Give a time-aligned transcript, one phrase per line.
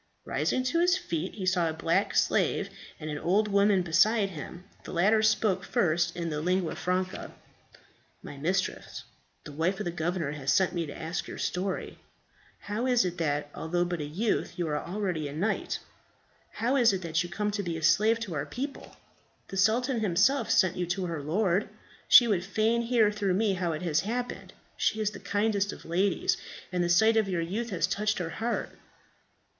[0.25, 4.63] Rising to his feet, he saw a black slave, and an old woman beside him.
[4.83, 7.35] The latter spoke first in the lingua franca,
[8.23, 9.03] "My mistress,
[9.43, 11.99] the wife of the governor, has sent me to ask your story.
[12.61, 15.77] How is it that, although but a youth, you are already a knight?
[16.53, 18.95] How is it that you come to be a slave to our people?
[19.49, 21.69] The sultan himself sent you to her lord.
[22.07, 24.53] She would fain hear through me how it has happened.
[24.77, 26.37] She is the kindest of ladies,
[26.71, 28.71] and the sight of your youth has touched her heart."